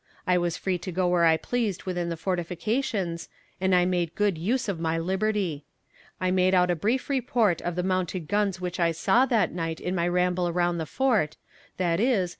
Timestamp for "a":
6.71-6.75